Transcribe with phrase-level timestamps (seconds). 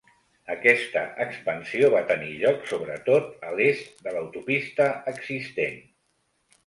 [0.51, 5.81] Aquesta expansió va tenir lloc sobretot a l'est de l'autopista existent.